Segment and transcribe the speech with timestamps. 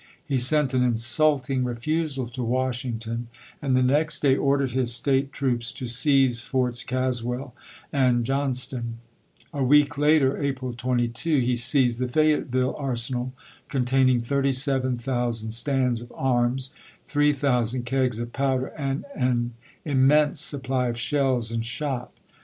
[0.25, 3.27] He sent an insulting refusal to Washington,
[3.61, 7.53] and the next day ordered his State troops to seize Forts Caswell
[7.93, 8.97] and Johnston.
[9.53, 13.33] A week later (April 22) he seized the Fayetteville arsenal,
[13.69, 16.71] containing 37,000 stands of arms,
[17.05, 19.53] 3000 kegs of powder, and an
[19.85, 22.11] immense supply of shells and shot.